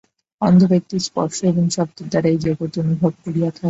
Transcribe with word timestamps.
অন্ধ 0.41 0.61
ব্যক্তি 0.71 0.97
স্পর্শ 1.07 1.37
এবং 1.43 1.65
শব্দের 1.75 2.07
দ্বারা 2.09 2.27
এই 2.29 2.39
জগৎ 2.45 2.71
অনুভব 2.83 3.11
করিয়া 3.23 3.49
থাকে। 3.49 3.59